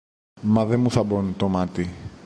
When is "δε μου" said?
0.65-0.91